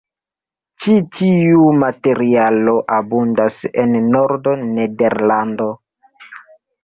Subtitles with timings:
[0.83, 5.69] Ĉi tiu materialo abundas en Nord-Nederlando.